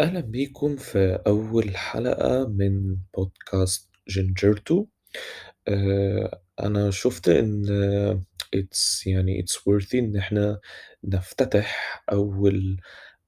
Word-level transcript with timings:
أهلا 0.00 0.20
بيكم 0.20 0.76
في 0.76 1.22
أول 1.26 1.76
حلقة 1.76 2.48
من 2.48 2.96
بودكاست 3.16 3.90
جينجرتو 4.08 4.86
آه، 5.68 6.40
أنا 6.60 6.90
شفت 6.90 7.28
إن 7.28 7.64
it's 8.56 9.06
يعني 9.06 9.42
it's 9.42 9.54
worthy 9.56 9.94
إن 9.94 10.16
إحنا 10.16 10.60
نفتتح 11.04 12.04
أول 12.12 12.80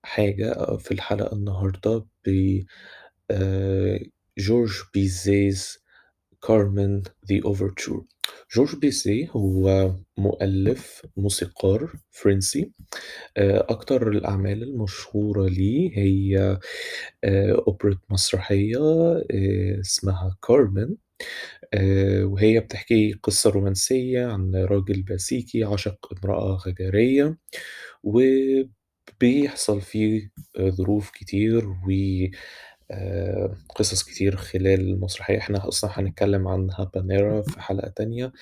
حاجة 0.03 0.77
في 0.77 0.93
الحلقة 0.95 1.37
النهاردة 1.37 2.07
ب 2.27 2.61
Georges 4.39 4.73
Bizet's 4.95 5.79
Carmen 6.47 7.03
The 7.03 7.41
Overture. 7.47 8.12
جورج 8.55 8.77
بيزي 8.77 9.29
هو 9.31 9.95
مؤلف 10.19 11.03
موسيقار 11.17 11.93
فرنسي. 12.11 12.73
آه، 13.37 13.67
أكتر 13.71 14.09
الأعمال 14.09 14.63
المشهورة 14.63 15.49
ليه 15.49 15.99
هي 15.99 16.59
آه، 17.25 17.65
أوبرا 17.69 17.99
مسرحية 18.11 18.79
آه، 19.33 19.81
اسمها 19.81 20.37
كارمن. 20.49 20.97
وهي 22.25 22.61
بتحكي 22.61 23.13
قصة 23.13 23.51
رومانسية 23.51 24.27
عن 24.27 24.55
راجل 24.57 25.03
باسيكي 25.03 25.65
عشق 25.65 26.13
امرأة 26.25 26.57
غجرية 26.67 27.39
وبيحصل 28.03 29.81
فيه 29.83 30.31
ظروف 30.61 31.11
كتير 31.11 31.69
و 31.69 31.91
آه، 32.91 33.57
قصص 33.77 34.03
كتير 34.03 34.37
خلال 34.37 34.81
المسرحية. 34.81 35.39
إحنا 35.39 35.69
أصلا 35.69 35.91
هنتكلم 35.95 36.49
عن 36.49 36.71
هابانيرا 36.71 37.43
في 37.43 37.61
حلقة 37.61 37.89
تانية. 37.89 38.33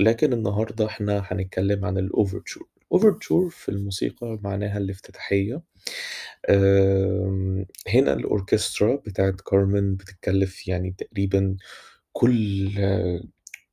لكن 0.00 0.32
النهاردة 0.32 0.86
إحنا 0.86 1.22
هنتكلم 1.26 1.84
عن 1.84 1.98
ال 1.98 2.06
overture 2.06 2.68
ال 2.86 2.93
overture 2.93 3.50
في 3.50 3.68
الموسيقى 3.68 4.38
معناها 4.42 4.78
الافتتاحية. 4.78 5.62
هنا 7.88 8.12
الأوركسترا 8.12 8.96
بتاعت 8.96 9.40
كارمن 9.40 9.96
بتتكلف 9.96 10.68
يعني 10.68 10.94
تقريبا 10.98 11.56
كل 12.12 12.70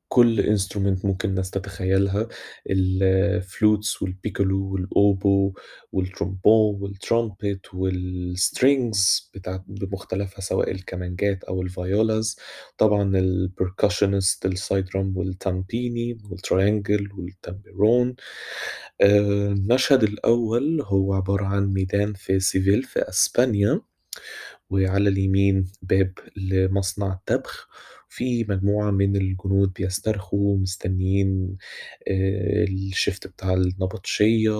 كل 0.09 0.39
instrument 0.39 1.05
ممكن 1.05 1.29
الناس 1.29 1.51
تتخيلها 1.51 2.27
الفلوتس 2.69 4.01
والبيكولو 4.01 4.71
والأوبو 4.73 5.53
والترومبون 5.91 6.81
والترومبت 6.81 7.73
والسترينجز 7.73 9.31
بتاعت 9.33 9.63
بمختلفها 9.67 10.41
سواء 10.41 10.71
الكمانجات 10.71 11.43
أو 11.43 11.61
ال 11.61 11.72
violas 11.72 12.35
طبعا 12.77 13.17
البركشنست 13.17 14.45
السايد 14.45 14.85
درام 14.85 15.17
والتامبيني 15.17 16.17
والتريانجل 16.29 17.09
والتامبيرون 17.13 18.15
المشهد 19.01 20.03
الأول 20.03 20.81
هو 20.81 21.13
عبارة 21.13 21.45
عن 21.45 21.73
ميدان 21.73 22.13
في 22.13 22.39
سيفيل 22.39 22.83
في 22.83 22.99
أسبانيا 23.09 23.81
وعلى 24.69 25.09
اليمين 25.09 25.67
باب 25.81 26.13
لمصنع 26.35 27.19
تبغ 27.25 27.67
في 28.09 28.43
مجموعة 28.49 28.91
من 28.91 29.15
الجنود 29.15 29.73
بيسترخوا 29.73 30.57
مستنيين 30.57 31.57
آه، 32.07 32.63
ال 32.63 32.74
shift 32.74 33.27
بتاع 33.27 33.53
النبطشية 33.53 34.51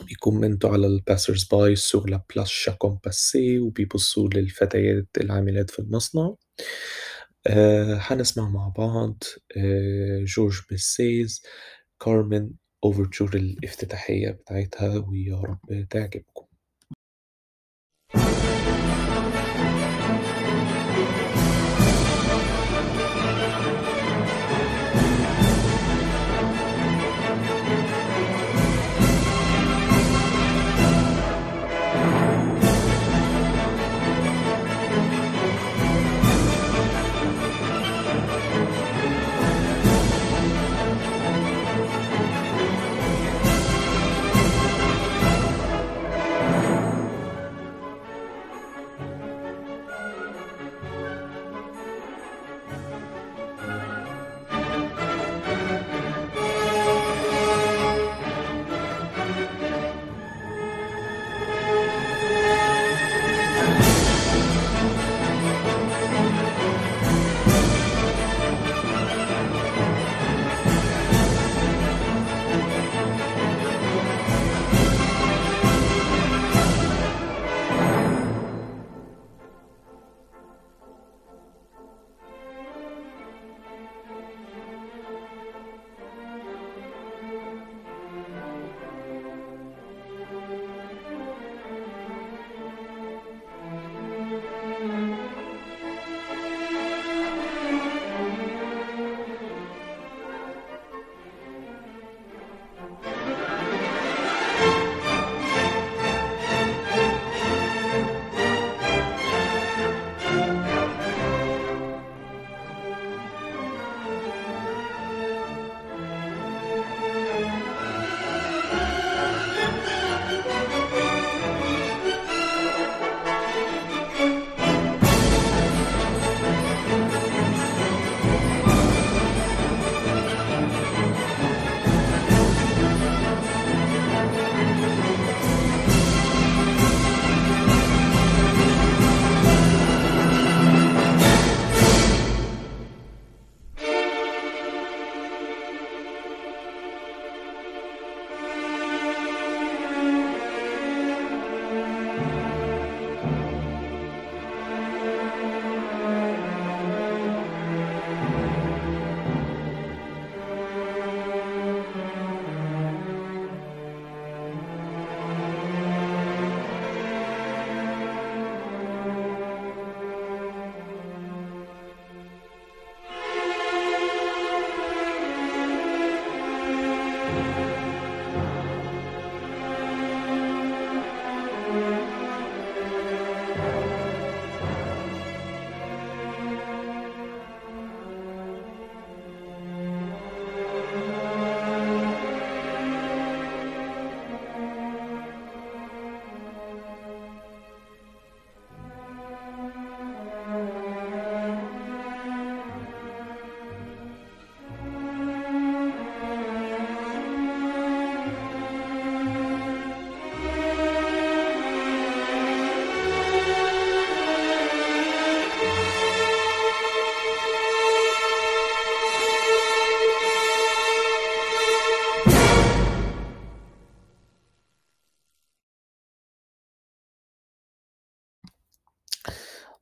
وبي 0.00 0.19
comment 0.19 0.64
وا 0.64 0.70
على 0.70 0.86
ال 0.86 1.44
passers-by 1.44 1.76
sur 1.76 2.10
la 2.10 2.22
place 2.34 2.48
chacun 2.48 2.98
passe 3.04 3.58
وبيبصوا 3.58 4.28
للفتيات 4.34 5.08
العاملات 5.20 5.70
في 5.70 5.78
المصنع. 5.78 6.34
آه، 7.46 7.98
هنسمع 8.02 8.48
مع 8.48 8.68
بعض 8.68 9.22
آه، 9.56 10.24
Georges 10.24 10.60
Bizet's 10.70 11.42
Carmen 12.00 12.50
overture 12.84 13.36
الافتتاحية 13.36 14.30
بتاعتها 14.30 14.98
ويا 14.98 15.36
رب 15.36 15.86
تعجبكم. 15.90 16.45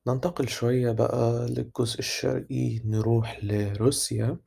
ننتقل 0.06 0.48
شوية 0.48 0.92
بقى 0.92 1.46
للجزء 1.50 1.98
الشرقي 1.98 2.80
نروح 2.84 3.44
لروسيا 3.44 4.38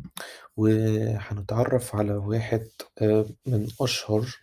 وهنتعرف 0.58 1.96
على 1.96 2.14
واحد 2.14 2.68
آه، 3.02 3.26
من 3.46 3.68
أشهر 3.82 4.36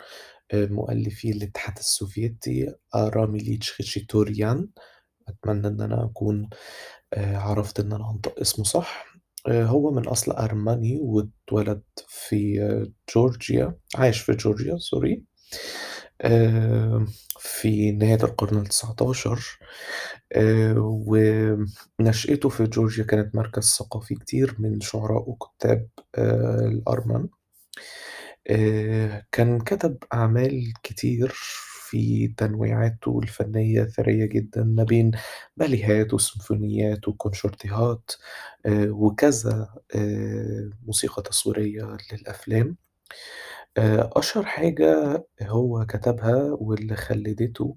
آه، 0.52 0.66
مؤلفي 0.66 1.30
الاتحاد 1.30 1.78
السوفيتي 1.78 2.74
آرام 2.94 3.34
إليتش 3.34 3.72
خاتشاتوريان 3.72 4.68
أتمنى 5.28 5.66
إن 5.68 5.80
أنا 5.80 6.04
أكون 6.04 6.48
آه، 7.12 7.36
عرفت 7.36 7.80
إن 7.80 7.92
أنا 7.92 8.10
أنطق 8.10 8.40
اسمه 8.40 8.64
صح. 8.64 9.14
هو 9.48 9.90
من 9.90 10.08
أصل 10.08 10.32
أرمني 10.32 10.98
واتولد 11.00 11.82
في 12.08 12.58
جورجيا 13.14 13.74
عايش 13.96 14.18
في 14.20 14.32
جورجيا 14.32 14.76
sorry. 14.78 15.24
في 17.40 17.92
نهاية 17.92 18.24
القرن 18.24 18.58
التسعتاشر 18.58 19.58
آه، 20.32 20.74
ونشأته 21.98 22.48
في 22.48 22.64
جورجيا 22.64 23.04
كانت 23.04 23.34
مركز 23.34 23.64
ثقافي 23.78 24.14
كتير 24.14 24.56
من 24.58 24.80
شعراء 24.80 25.30
وكتاب 25.30 25.88
آه، 26.14 26.66
الأرمن. 26.66 27.28
آه، 28.50 29.26
كان 29.32 29.58
كتب 29.60 29.98
أعمال 30.14 30.72
كتير 30.82 31.32
في 31.90 32.28
تنويعاته 32.28 33.20
الفنية 33.22 33.84
ثرية 33.84 34.26
جدا 34.26 34.64
ما 34.64 34.84
بين 34.84 35.10
باليهات 35.56 36.14
وسيمفونيات 36.14 37.08
وكونشيرتيهات 37.08 38.10
آه، 38.66 38.90
وكذا 38.90 39.68
آه، 39.94 40.70
موسيقى 40.86 41.22
تصويرية 41.22 41.96
للأفلام. 42.12 42.76
آه، 43.78 44.10
أشهر 44.16 44.44
حاجة 44.44 45.24
هو 45.42 45.86
كتبها 45.86 46.52
واللي 46.60 46.96
خلدته 46.96 47.76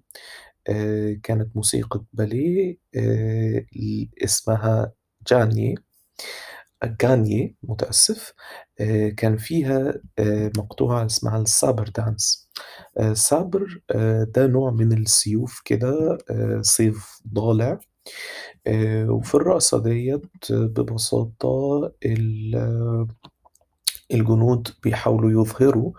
آه، 0.69 1.13
كانت 1.23 1.55
موسيقى 1.55 2.05
باليه 2.13 2.77
آه، 2.97 3.65
اسمها 4.23 4.93
جاني 5.31 5.75
جانيي 7.01 7.55
متأسف 7.63 8.33
آه، 8.79 9.09
كان 9.09 9.37
فيها 9.37 9.93
مقطوعة 10.57 11.05
اسمها 11.05 11.41
السابر 11.41 11.89
دانس. 11.89 12.49
سابر 13.13 13.81
ده 14.35 14.47
نوع 14.47 14.71
من 14.71 14.93
السيوف 14.93 15.61
كده 15.65 16.17
سيف 16.61 17.21
ضالع 17.33 17.79
آه، 18.67 19.11
وفي 19.11 19.35
الرقصة 19.35 19.83
ديت 19.83 20.21
ببساطة 20.51 21.91
ال- 22.05 23.07
الجنود 24.11 24.67
بيحاولوا 24.83 25.41
يظهروا 25.43 25.91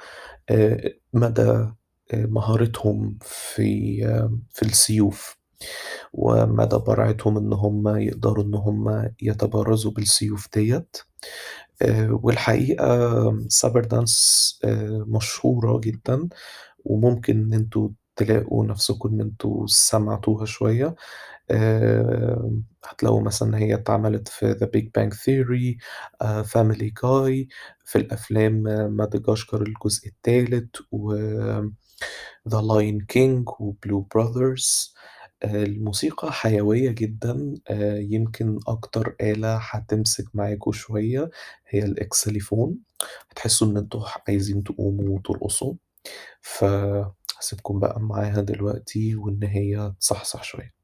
آه، 0.51 0.93
مدى 1.13 1.43
آه، 1.43 1.73
مهارتهم 2.27 3.19
في 3.23 4.01
آه، 4.07 4.39
في 4.51 4.63
السيوف 4.63 5.39
ومدى 6.13 6.77
براعتهم 6.77 7.39
إن 7.39 7.53
هم 7.53 7.89
يقدروا 7.97 8.45
إن 8.45 8.55
هم 8.55 9.11
يتبارزوا 9.23 9.93
بالسيوف 9.93 10.49
ديت. 10.55 10.97
والحقيقة 12.11 13.49
سابر 13.49 13.85
دانس 13.85 14.61
مشهورة 15.07 15.81
جدا 15.81 16.29
وممكن 16.85 17.39
إن 17.43 17.55
أنتوا 17.55 17.89
تلاقوا 18.17 18.67
نفسكم 18.67 19.09
إن 19.09 19.21
أنتوا 19.21 19.67
سمعتوها 19.67 20.45
شوية. 20.47 20.87
آه، 20.87 20.97
هتلاقوا 22.85 23.21
مثلا 23.23 23.59
هي 23.59 23.75
اتعملت 23.75 24.29
في 24.29 24.55
Big 24.77 24.85
Bang 25.01 25.15
Theory 25.17 25.85
آه، 26.23 26.43
Family 26.43 26.91
Guy 27.05 27.47
في 27.85 27.97
الأفلام 27.99 28.69
آه، 28.69 28.87
مادغاشكر 28.89 29.63
الجزء 29.63 30.09
الثالث 30.09 30.77
و 30.93 31.15
The 32.49 32.61
Lion 32.63 33.01
King 33.15 33.61
و 33.61 33.73
Blue 33.87 34.05
Brothers. 34.15 34.95
آه، 35.43 35.63
الموسيقى 35.65 36.33
حيوية 36.33 36.91
جدا 36.91 37.55
آه، 37.71 37.99
يمكن 37.99 38.59
أكتر 38.69 39.17
آلة 39.21 39.57
هتمسك 39.57 40.25
معاكوا 40.35 40.73
شوية 40.73 41.31
هي 41.69 41.79
الإكسليفون. 41.85 42.77
هتحسوا 43.31 43.67
إن 43.69 43.77
أنتوا 43.77 44.05
عايزين 44.29 44.65
تقوموا 44.65 45.17
وترقصوا. 45.19 45.75
فهسيبكم 46.41 47.79
بقى 47.81 48.01
معاها 48.01 48.41
دلوقتي 48.41 49.17
وإن 49.17 49.45
هي 49.45 49.93
تصحصح 50.01 50.43
شوية. 50.45 50.78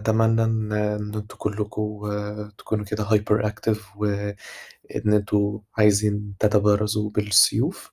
أتمنى 0.00 0.44
إن 0.44 0.72
أنتوا 0.72 1.38
كلكم 1.38 1.82
آه، 2.12 2.52
تكونوا 2.58 2.84
كده 2.84 3.04
هايبر 3.04 3.46
أكتف 3.46 3.96
وإن 3.96 4.34
أنتوا 5.14 5.60
عايزين 5.78 6.34
تتبارزوا 6.40 7.10
بالسيوف. 7.10 7.92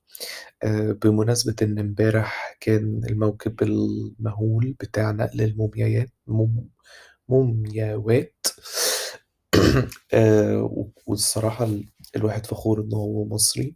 آه، 0.64 0.92
بمناسبة 0.92 1.56
إن 1.62 1.78
إمبارح 1.78 2.56
كان 2.60 3.00
الموكب 3.10 3.62
المهول 3.62 4.76
بتاع 4.80 5.10
نقل 5.12 5.40
الموميايات 5.42 6.10
موم 6.28 6.68
مومياوات. 7.28 8.46
و 10.62 10.84
والصراحة 11.06 11.64
ال 11.64 11.88
الواحد 12.16 12.46
فخور 12.46 12.80
إن 12.82 12.94
هو 12.94 13.24
مصري، 13.26 13.74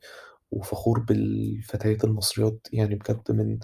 وفخور 0.52 1.00
بالفتيات 1.00 2.04
المصريات 2.04 2.68
يعني 2.72 2.94
بجد 2.96 3.32
من 3.32 3.58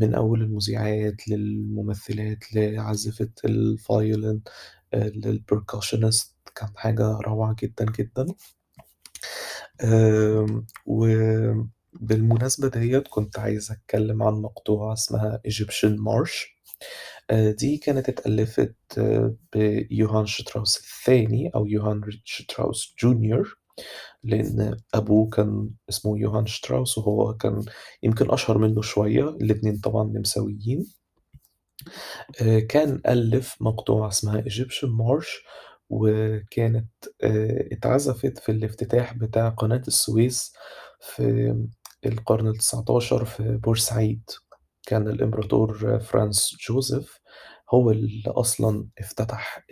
من 0.00 0.14
أول 0.14 0.42
المذيعات 0.42 1.28
للممثلات 1.28 2.54
لعازفة 2.54 3.28
الviolin 3.46 4.38
آآ 4.94 5.10
للpercussionist 5.10 6.26
كان 6.54 6.68
حاجة 6.76 7.18
روعة 7.26 7.56
جدًا، 7.62 7.86
جدًا. 7.98 8.26
وبالمناسبة 10.86 12.68
ديّة 12.68 12.98
كنت 12.98 13.38
عايز 13.38 13.70
أتكلم 13.70 14.22
عن 14.22 14.32
مقطوعة 14.34 14.92
اسمها 14.92 15.40
Egyptian 15.48 15.96
March 15.98 16.48
آآ 17.30 17.50
دي 17.50 17.76
كانت 17.78 18.08
اتألفت 18.08 18.76
بيوهان 19.52 20.26
شتراوس 20.26 20.76
الثاني 20.78 21.50
أو 21.54 21.66
يوهان 21.66 22.00
شتراوس 22.24 22.94
junior 23.04 23.46
لإن 24.24 24.76
أبوه 24.94 25.28
كان 25.30 25.70
اسمه 25.88 26.18
يوهان 26.18 26.46
شتراوس 26.46 26.98
وهو 26.98 27.34
كان 27.36 27.64
يمكن 28.02 28.30
أشهر 28.30 28.58
منه 28.58 28.82
شوية، 28.82 29.28
الاتنين 29.28 29.76
طبعًا 29.78 30.04
نمساويين. 30.04 30.86
آآ 32.42 32.60
كان 32.60 33.00
ألِّف 33.08 33.56
مقطوعة 33.60 34.08
اسمها 34.08 34.42
Egyptian 34.42 34.88
March 34.88 35.28
وكانت 35.90 36.88
آآ 37.22 37.68
اتعزفت 37.72 38.38
في 38.38 38.52
الافتتاح 38.52 39.14
بتاع 39.14 39.48
قناة 39.48 39.82
السويس 39.88 40.52
في 41.00 41.54
القرن 42.06 42.52
ال19 42.54 43.24
في 43.24 43.56
بورسعيد، 43.64 44.30
كان 44.86 45.08
الإمبراطور 45.08 45.98
فرانز 46.00 46.56
جوزيف 46.68 47.20
هو 47.74 47.90
اللي 47.90 48.22
أصلًا 48.26 48.86
افتتح 48.98 49.66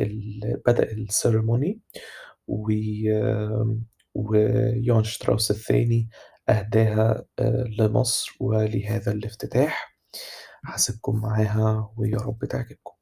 بدأ 0.67 0.89
الceremony 0.95 1.77
و 2.49 2.69
ويوهان 4.19 5.05
شتراوس 5.05 5.51
الثاني 5.51 6.09
أهداها 6.49 7.25
آآ 7.39 7.65
لمصر 7.79 8.37
ولهذا 8.41 9.13
الافتتاح، 9.13 9.97
هاسيبكم 10.67 11.21
معاها 11.21 11.93
ويا 11.97 12.19
رب 12.19 12.45
تعجبكم. 12.45 12.98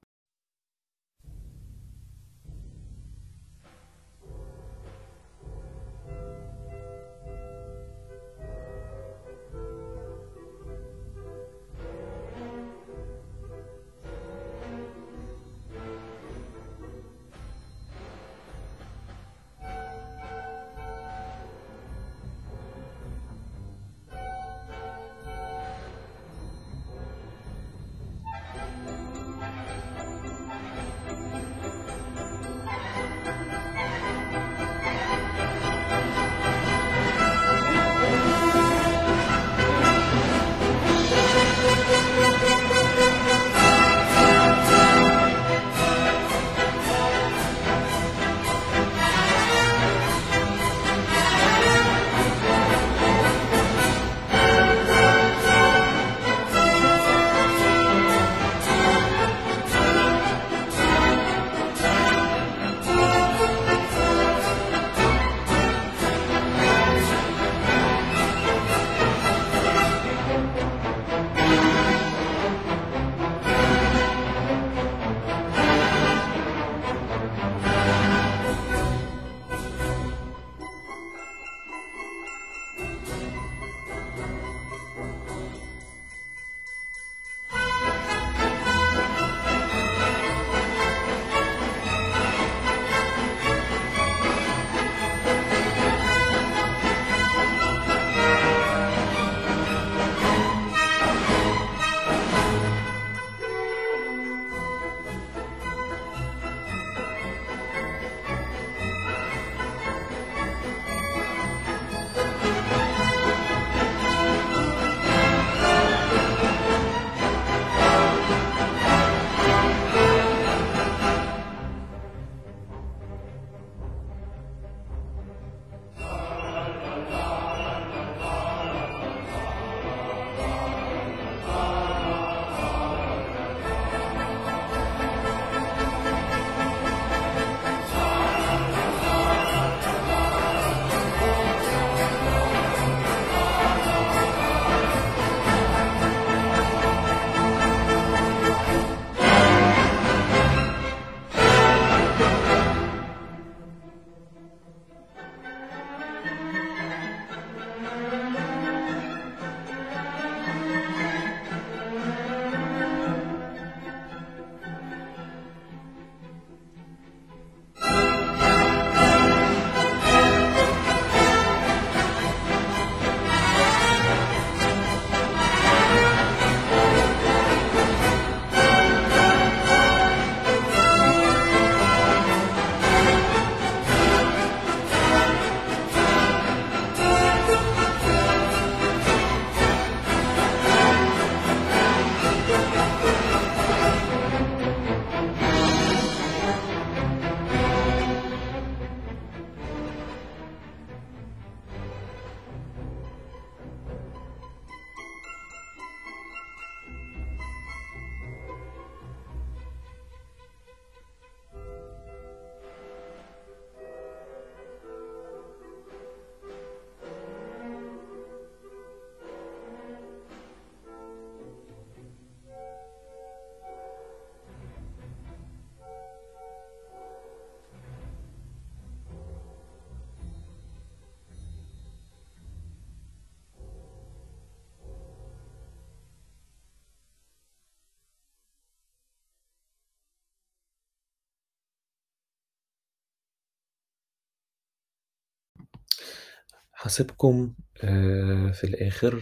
هاسيبكم 246.82 247.54
آآ 247.84 248.52
في 248.52 248.64
الآخر 248.64 249.14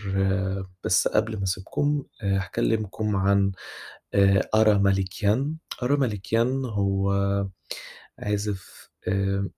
بس 0.84 1.08
قبل 1.08 1.36
ما 1.36 1.42
أسيبكم 1.44 2.04
آآ 2.22 2.38
هاكلمكم 2.38 3.16
عن 3.16 3.52
أرا 4.54 4.78
مالكيان، 4.78 5.56
أرا 5.82 5.96
مالكيان 5.96 6.64
هو 6.64 7.12
عازف 8.18 8.90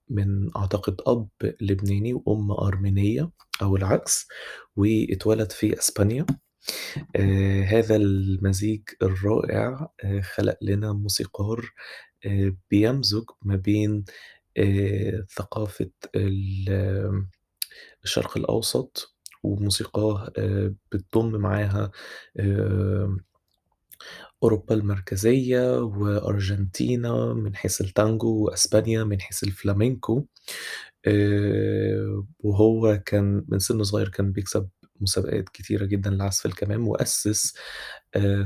من 0.09 0.57
أعتقد 0.57 0.97
أب 1.07 1.29
لبناني 1.61 2.15
وأم 2.15 2.51
أرمينية 2.53 3.31
أو 3.63 3.77
العكس، 3.77 4.29
واتولد 4.77 5.53
في 5.53 5.79
إسبانيا، 5.79 6.27
هذا 7.67 7.97
المزيج 7.97 8.83
الرائع 9.03 9.89
خلق 10.23 10.59
لنا 10.63 10.93
موسيقار 10.93 11.71
بيمزج 12.71 13.25
ما 13.43 13.57
بين 13.57 14.05
ثقافة 15.37 15.91
الشرق 18.07 18.37
الأوسط 18.37 19.17
وموسيقاه 19.43 20.33
آآ 20.39 20.75
بتضم 20.93 21.37
معاها 21.41 21.91
أوروبا 24.43 24.75
المركزية 24.75 25.81
وأرجنتينا 25.81 27.35
من 27.35 27.57
حيث 27.57 27.81
التانجو 27.81 28.45
وأسبانيا 28.45 29.05
من 29.05 29.21
حيث 29.21 29.45
الفلامنكو، 29.45 30.27
آآ 31.07 32.25
وهو 32.41 33.03
كان 33.07 33.45
من 33.49 33.59
سِن 33.59 33.85
صغير 33.85 34.09
كان 34.09 34.33
بيكسب 34.33 34.69
مسابقات 35.01 35.49
كتيرة 35.49 35.85
جدًا 35.85 36.11
لعزف 36.11 36.47
الكمان، 36.47 36.81
وأسس 36.81 37.55
آآ 38.15 38.45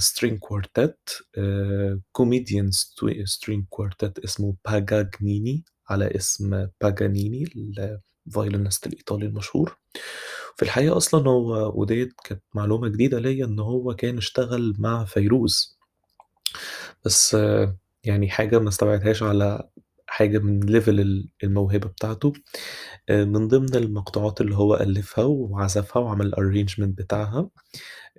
comedian 2.18 2.70
st 2.72 3.04
string 3.34 3.62
quartet 3.76 4.24
اسمه 4.24 4.56
Pagagnini 4.68 5.62
على 5.90 6.16
اسم 6.16 6.68
باجانيني 6.80 7.44
ال 8.26 8.32
violinist 8.32 8.86
الإيطالي 8.86 9.26
المشهور، 9.26 9.76
في 10.56 10.62
الحقيقة 10.62 10.96
أصلًا 10.96 11.28
هو 11.30 11.72
ودي 11.80 12.08
كانت 12.24 12.42
معلومة 12.54 12.88
جديدة 12.88 13.18
ليّا 13.18 13.44
إن 13.46 13.58
هو 13.60 13.94
كان 13.96 14.16
اشتغل 14.18 14.74
مع 14.78 15.04
فيروز. 15.04 15.78
بس 17.04 17.36
يعني 18.04 18.28
حاجة 18.30 18.58
ما 18.58 18.68
استبعدهاش 18.68 19.22
على 19.22 19.68
حاجة 20.06 20.38
من 20.38 20.60
ال 20.88 21.28
الموهبة 21.44 21.88
بتاعته، 21.88 22.32
من 23.10 23.48
ضمن 23.48 23.74
المقطوعات 23.76 24.40
اللي 24.40 24.56
هو 24.56 24.74
ألّفها 24.76 25.24
وعزفها 25.24 26.02
وعمل 26.02 26.34
ال 26.34 26.39
arrangement 26.39 26.88
بتاعها 26.88 27.50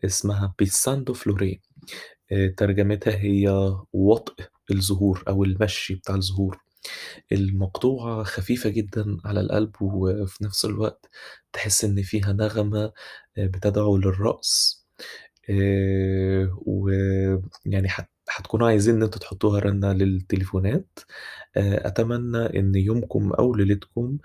اسمها 0.05 0.55
Pensando 0.63 1.13
florì 1.15 1.57
آآ 2.31 2.53
ترجمتها 2.57 3.15
هي 3.17 3.73
وطء 3.93 4.35
الزهور 4.71 5.23
أو 5.27 5.43
المشي 5.43 5.95
بتاع 5.95 6.15
الزهور، 6.15 6.59
المقطوعة 7.31 8.23
خفيفة 8.23 8.69
جدًا 8.69 9.17
على 9.25 9.39
القلب 9.41 9.75
وفي 9.81 10.43
نفس 10.43 10.65
الوقت 10.65 11.09
تحس 11.53 11.85
إن 11.85 12.01
فيها 12.03 12.33
نغمة 12.33 12.83
آآ 13.37 13.47
بتدعو 13.47 13.97
للرقص، 13.97 14.85
آآ 15.49 16.57
ويعني 16.65 17.87
هت 17.89 18.09
هتكونوا 18.29 18.67
عايزين 18.67 18.95
إن 18.95 19.03
أنتم 19.03 19.19
تحطوها 19.19 19.59
رنة 19.59 19.93
للتليفونات، 19.93 20.99
آآ 21.57 21.87
أتمنى 21.87 22.59
إن 22.59 22.75
يومكم 22.75 23.33
أو 23.33 23.55
ليلتكم 23.55 24.17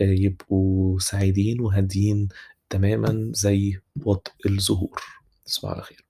يبقوا 0.00 0.98
سعيدين 0.98 1.60
وهاديين 1.60 2.28
تمامًا 2.70 3.30
زي 3.34 3.78
وطء 4.04 4.32
الزهور، 4.46 5.02
تصبحوا 5.46 5.74
على 5.74 5.82
خير. 5.82 6.04